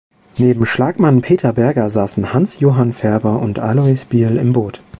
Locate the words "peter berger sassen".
1.21-2.33